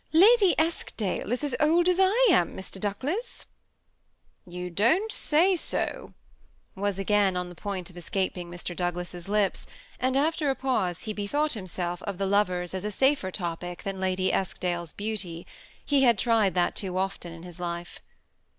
Lady 0.13 0.55
Eskdale 0.57 1.31
is 1.31 1.43
as 1.43 1.55
old 1.59 1.87
as 1.87 1.99
I 2.01 2.27
am, 2.31 2.57
Mr. 2.57 2.79
Douglas." 2.81 3.45
1^" 4.47 4.53
You 4.55 4.69
don't 4.71 5.11
say 5.11 5.55
so," 5.55 6.15
was 6.73 6.97
again 6.97 7.37
on 7.37 7.49
the 7.49 7.53
point 7.61 7.91
of 7.91 7.95
escap 7.95 8.35
ing 8.35 8.49
Mr. 8.49 8.75
Douglas's 8.75 9.27
lips, 9.29 9.67
and 9.99 10.17
after 10.17 10.49
a 10.49 10.55
pause 10.55 11.01
he 11.03 11.13
bethought 11.13 11.53
himself 11.53 12.01
of 12.01 12.17
the 12.17 12.25
lovers 12.25 12.73
as 12.73 12.83
a 12.83 12.89
safer 12.89 13.29
topic 13.29 13.83
than 13.83 13.99
Lady 13.99 14.33
Esk 14.33 14.59
dale's 14.59 14.91
beauty; 14.93 15.45
he 15.85 16.01
had 16.01 16.17
tried 16.17 16.55
that 16.55 16.75
too 16.75 16.93
oflen 16.93 17.25
in 17.31 17.43
his 17.43 17.59
life. 17.59 17.99